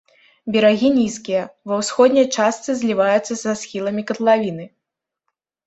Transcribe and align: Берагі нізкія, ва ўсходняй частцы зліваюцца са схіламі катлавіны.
Берагі 0.53 0.89
нізкія, 0.99 1.43
ва 1.73 1.77
ўсходняй 1.83 2.27
частцы 2.37 2.69
зліваюцца 2.81 3.33
са 3.45 3.51
схіламі 3.63 4.07
катлавіны. 4.11 4.65